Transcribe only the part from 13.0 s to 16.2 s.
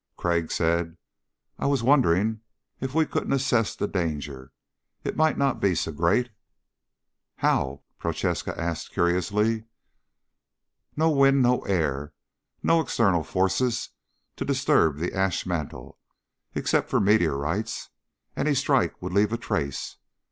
forces to disturb the ash mantle,